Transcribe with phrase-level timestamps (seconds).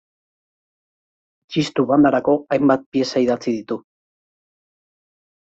[1.55, 3.79] Txistu Bandarako hainbat pieza idatzi ditu.